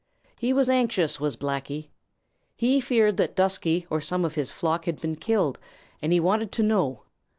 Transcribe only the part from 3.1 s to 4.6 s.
that Dusky or some of his